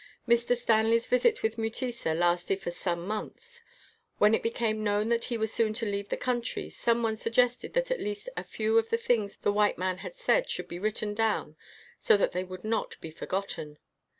Mr. 0.27 0.57
Stanley's 0.57 1.05
visit 1.05 1.43
with 1.43 1.57
Mutesa 1.59 2.15
lasted 2.15 2.59
for 2.59 2.71
some 2.71 3.05
months. 3.05 3.61
When 4.17 4.33
it 4.33 4.41
became 4.41 4.83
known 4.83 5.09
that 5.09 5.25
he 5.25 5.37
was 5.37 5.53
soon 5.53 5.73
to 5.73 5.85
leave 5.85 6.09
the 6.09 6.17
country, 6.17 6.69
some 6.71 7.03
one 7.03 7.15
suggested 7.15 7.73
that 7.75 7.91
at 7.91 8.01
least 8.01 8.27
a 8.35 8.43
few 8.43 8.79
of 8.79 8.89
the 8.89 8.97
things 8.97 9.37
the 9.37 9.53
white 9.53 9.77
man 9.77 9.99
had 9.99 10.15
said 10.15 10.49
should 10.49 10.67
be 10.67 10.79
written 10.79 11.13
down 11.13 11.55
so 11.99 12.17
that 12.17 12.31
they 12.31 12.43
would 12.43 12.63
not 12.63 12.99
be 12.99 13.11
forgotten. 13.11 13.77